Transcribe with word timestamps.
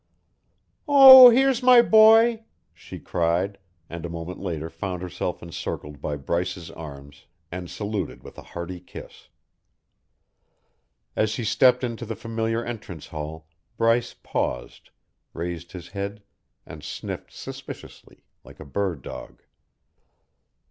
"Oh, 0.87 1.29
here's 1.29 1.61
my 1.61 1.83
boy!" 1.83 2.45
she 2.73 2.97
cried, 2.99 3.59
and 3.87 4.03
a 4.03 4.09
moment 4.09 4.39
later 4.39 4.67
found 4.67 5.03
herself 5.03 5.43
encircled 5.43 6.01
by 6.01 6.15
Bryce's 6.15 6.71
arms 6.71 7.27
and 7.51 7.69
saluted 7.69 8.23
with 8.23 8.35
a 8.39 8.57
hearty 8.57 8.79
kiss. 8.79 9.29
As 11.15 11.35
he 11.35 11.43
stepped 11.43 11.83
into 11.83 12.07
the 12.07 12.15
familiar 12.15 12.65
entrance 12.65 13.05
hall, 13.09 13.47
Bryce 13.77 14.15
paused, 14.23 14.89
raised 15.33 15.73
his 15.73 15.89
head 15.89 16.23
and 16.65 16.81
sniffed 16.83 17.31
suspiciously, 17.31 18.23
like 18.43 18.59
a 18.59 18.65
bird 18.65 19.03
dog. 19.03 19.43